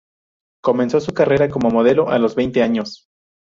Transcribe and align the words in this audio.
Comenzó 0.63 0.99
su 0.99 1.13
carrera 1.13 1.47
como 1.47 1.69
modelo 1.69 2.09
a 2.09 2.17
los 2.17 2.33
veinte 2.33 2.63
años. 2.63 3.07